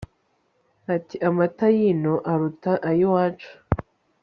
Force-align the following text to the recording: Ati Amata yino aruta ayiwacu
Ati 0.95 1.15
Amata 1.27 1.67
yino 1.77 2.13
aruta 2.31 2.71
ayiwacu 2.89 3.49